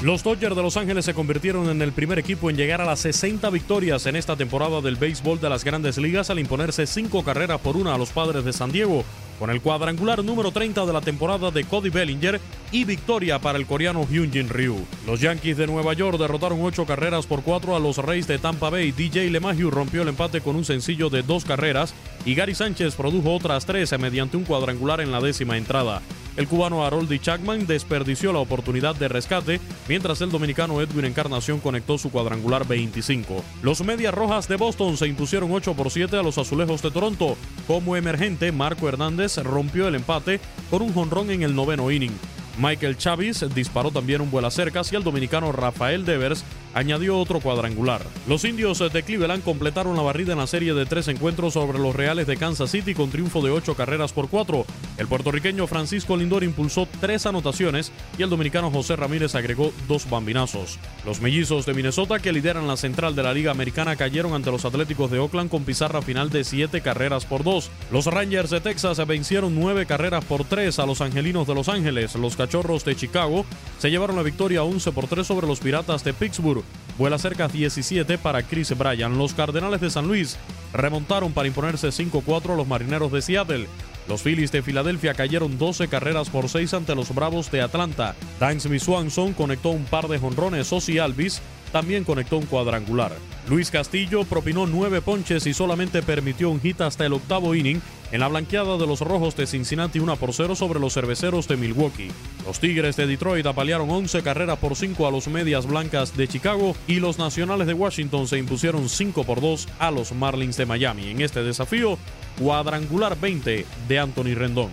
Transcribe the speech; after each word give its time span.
Los 0.00 0.22
Dodgers 0.22 0.54
de 0.54 0.62
Los 0.62 0.76
Ángeles 0.76 1.04
se 1.04 1.12
convirtieron 1.12 1.68
en 1.70 1.82
el 1.82 1.90
primer 1.90 2.20
equipo 2.20 2.48
en 2.48 2.56
llegar 2.56 2.80
a 2.80 2.84
las 2.84 3.00
60 3.00 3.50
victorias 3.50 4.06
en 4.06 4.14
esta 4.14 4.36
temporada 4.36 4.80
del 4.80 4.94
béisbol 4.94 5.40
de 5.40 5.48
las 5.48 5.64
grandes 5.64 5.98
ligas 5.98 6.30
al 6.30 6.38
imponerse 6.38 6.86
5 6.86 7.24
carreras 7.24 7.60
por 7.60 7.76
una 7.76 7.94
a 7.94 7.98
los 7.98 8.10
padres 8.10 8.44
de 8.44 8.52
San 8.52 8.70
Diego, 8.70 9.04
con 9.40 9.50
el 9.50 9.60
cuadrangular 9.60 10.22
número 10.22 10.52
30 10.52 10.86
de 10.86 10.92
la 10.92 11.00
temporada 11.00 11.50
de 11.50 11.64
Cody 11.64 11.90
Bellinger 11.90 12.40
y 12.70 12.84
victoria 12.84 13.40
para 13.40 13.58
el 13.58 13.66
coreano 13.66 14.06
Hyunjin 14.08 14.48
Ryu. 14.48 14.86
Los 15.04 15.20
Yankees 15.20 15.56
de 15.56 15.66
Nueva 15.66 15.94
York 15.94 16.16
derrotaron 16.16 16.62
8 16.62 16.86
carreras 16.86 17.26
por 17.26 17.42
4 17.42 17.74
a 17.74 17.80
los 17.80 17.98
Reyes 17.98 18.28
de 18.28 18.38
Tampa 18.38 18.70
Bay. 18.70 18.92
DJ 18.92 19.28
LeMahieu 19.30 19.68
rompió 19.68 20.02
el 20.02 20.08
empate 20.08 20.40
con 20.40 20.54
un 20.54 20.64
sencillo 20.64 21.10
de 21.10 21.24
2 21.24 21.44
carreras 21.44 21.92
y 22.24 22.36
Gary 22.36 22.54
Sánchez 22.54 22.94
produjo 22.94 23.34
otras 23.34 23.66
13 23.66 23.98
mediante 23.98 24.36
un 24.36 24.44
cuadrangular 24.44 25.00
en 25.00 25.10
la 25.10 25.20
décima 25.20 25.56
entrada. 25.56 26.02
El 26.38 26.46
cubano 26.46 26.86
Haroldi 26.86 27.18
Chapman 27.18 27.66
desperdició 27.66 28.32
la 28.32 28.38
oportunidad 28.38 28.94
de 28.94 29.08
rescate, 29.08 29.60
mientras 29.88 30.20
el 30.20 30.30
dominicano 30.30 30.80
Edwin 30.80 31.06
Encarnación 31.06 31.58
conectó 31.58 31.98
su 31.98 32.12
cuadrangular 32.12 32.64
25. 32.64 33.42
Los 33.60 33.82
Medias 33.82 34.14
Rojas 34.14 34.46
de 34.46 34.54
Boston 34.54 34.96
se 34.96 35.08
impusieron 35.08 35.50
8 35.50 35.74
por 35.74 35.90
7 35.90 36.16
a 36.16 36.22
los 36.22 36.38
Azulejos 36.38 36.80
de 36.80 36.92
Toronto. 36.92 37.36
Como 37.66 37.96
emergente, 37.96 38.52
Marco 38.52 38.88
Hernández 38.88 39.38
rompió 39.38 39.88
el 39.88 39.96
empate 39.96 40.38
con 40.70 40.80
un 40.80 40.94
jonrón 40.94 41.32
en 41.32 41.42
el 41.42 41.56
noveno 41.56 41.90
inning. 41.90 42.16
Michael 42.56 42.96
Chavis 42.96 43.44
disparó 43.52 43.90
también 43.90 44.20
un 44.20 44.30
vuelo 44.30 44.50
cercas 44.52 44.92
y 44.92 44.96
el 44.96 45.02
dominicano 45.02 45.50
Rafael 45.50 46.04
Devers 46.04 46.44
añadió 46.74 47.18
otro 47.18 47.40
cuadrangular. 47.40 48.02
Los 48.26 48.44
indios 48.44 48.78
de 48.78 49.02
Cleveland 49.02 49.42
completaron 49.42 49.96
la 49.96 50.02
barrida 50.02 50.32
en 50.32 50.38
la 50.38 50.46
serie 50.46 50.74
de 50.74 50.86
tres 50.86 51.08
encuentros 51.08 51.54
sobre 51.54 51.78
los 51.78 51.94
Reales 51.94 52.26
de 52.26 52.36
Kansas 52.36 52.70
City 52.70 52.94
con 52.94 53.10
triunfo 53.10 53.42
de 53.42 53.50
ocho 53.50 53.74
carreras 53.74 54.12
por 54.12 54.28
cuatro. 54.28 54.64
El 54.96 55.06
puertorriqueño 55.06 55.66
Francisco 55.66 56.16
Lindor 56.16 56.44
impulsó 56.44 56.88
tres 57.00 57.26
anotaciones 57.26 57.92
y 58.18 58.22
el 58.22 58.30
dominicano 58.30 58.70
José 58.70 58.96
Ramírez 58.96 59.34
agregó 59.34 59.72
dos 59.86 60.08
bambinazos. 60.08 60.78
Los 61.04 61.20
mellizos 61.20 61.66
de 61.66 61.74
Minnesota, 61.74 62.18
que 62.18 62.32
lideran 62.32 62.66
la 62.66 62.76
central 62.76 63.14
de 63.14 63.22
la 63.22 63.32
Liga 63.32 63.50
Americana, 63.50 63.96
cayeron 63.96 64.34
ante 64.34 64.50
los 64.50 64.64
Atléticos 64.64 65.10
de 65.10 65.18
Oakland 65.18 65.50
con 65.50 65.64
pizarra 65.64 66.02
final 66.02 66.30
de 66.30 66.44
siete 66.44 66.80
carreras 66.80 67.24
por 67.24 67.44
dos. 67.44 67.70
Los 67.90 68.06
Rangers 68.06 68.50
de 68.50 68.60
Texas 68.60 69.04
vencieron 69.06 69.54
nueve 69.54 69.86
carreras 69.86 70.24
por 70.24 70.44
tres 70.44 70.78
a 70.78 70.86
los 70.86 71.00
Angelinos 71.00 71.46
de 71.46 71.54
Los 71.54 71.68
Ángeles. 71.68 72.14
Los 72.14 72.36
Cachorros 72.36 72.84
de 72.84 72.96
Chicago 72.96 73.44
se 73.78 73.90
llevaron 73.90 74.16
la 74.16 74.22
victoria 74.22 74.62
11 74.62 74.92
por 74.92 75.06
3 75.06 75.26
sobre 75.26 75.46
los 75.46 75.60
Piratas 75.60 76.04
de 76.04 76.12
Pittsburgh. 76.12 76.57
Vuela 76.98 77.18
cerca 77.18 77.48
17 77.48 78.18
para 78.18 78.42
Chris 78.42 78.76
Bryan. 78.76 79.18
Los 79.18 79.34
Cardenales 79.34 79.80
de 79.80 79.90
San 79.90 80.08
Luis 80.08 80.36
remontaron 80.72 81.32
para 81.32 81.48
imponerse 81.48 81.88
5-4 81.88 82.52
a 82.52 82.56
los 82.56 82.66
Marineros 82.66 83.12
de 83.12 83.22
Seattle. 83.22 83.68
Los 84.08 84.22
Phillies 84.22 84.50
de 84.50 84.62
Filadelfia 84.62 85.14
cayeron 85.14 85.58
12 85.58 85.88
carreras 85.88 86.30
por 86.30 86.48
6 86.48 86.74
ante 86.74 86.94
los 86.94 87.14
Bravos 87.14 87.50
de 87.50 87.60
Atlanta. 87.60 88.16
Dansby 88.40 88.80
Swanson 88.80 89.34
conectó 89.34 89.68
un 89.68 89.84
par 89.84 90.08
de 90.08 90.18
jonrones. 90.18 90.72
Ozzy 90.72 90.98
Alvis 90.98 91.42
también 91.72 92.04
conectó 92.04 92.38
un 92.38 92.46
cuadrangular. 92.46 93.12
Luis 93.48 93.70
Castillo 93.70 94.24
propinó 94.24 94.66
nueve 94.66 95.00
ponches 95.00 95.46
y 95.46 95.54
solamente 95.54 96.02
permitió 96.02 96.50
un 96.50 96.60
hit 96.60 96.80
hasta 96.80 97.06
el 97.06 97.14
octavo 97.14 97.54
inning 97.54 97.80
en 98.12 98.20
la 98.20 98.28
blanqueada 98.28 98.76
de 98.76 98.86
los 98.86 99.00
Rojos 99.00 99.36
de 99.36 99.46
Cincinnati 99.46 99.98
1 99.98 100.16
por 100.16 100.32
0 100.32 100.54
sobre 100.54 100.80
los 100.80 100.94
Cerveceros 100.94 101.48
de 101.48 101.56
Milwaukee. 101.56 102.10
Los 102.46 102.60
Tigres 102.60 102.96
de 102.96 103.06
Detroit 103.06 103.46
apalearon 103.46 103.90
11 103.90 104.22
carreras 104.22 104.58
por 104.58 104.76
5 104.76 105.06
a 105.06 105.10
los 105.10 105.28
Medias 105.28 105.66
Blancas 105.66 106.16
de 106.16 106.28
Chicago 106.28 106.74
y 106.86 107.00
los 107.00 107.18
Nacionales 107.18 107.66
de 107.66 107.74
Washington 107.74 108.26
se 108.26 108.38
impusieron 108.38 108.88
5 108.88 109.24
por 109.24 109.40
2 109.40 109.68
a 109.78 109.90
los 109.90 110.12
Marlins 110.12 110.56
de 110.56 110.66
Miami. 110.66 111.10
En 111.10 111.20
este 111.20 111.42
desafío, 111.42 111.98
cuadrangular 112.38 113.18
20 113.18 113.66
de 113.88 113.98
Anthony 113.98 114.34
Rendón. 114.34 114.70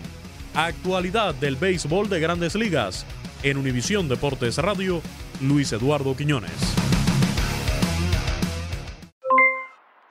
Actualidad 0.53 1.35
del 1.35 1.57
béisbol 1.57 2.09
de 2.09 2.19
grandes 2.19 2.55
ligas. 2.55 3.05
En 3.43 3.57
Univisión 3.57 4.07
Deportes 4.07 4.57
Radio, 4.57 5.01
Luis 5.41 5.73
Eduardo 5.73 6.15
Quiñones. 6.15 6.84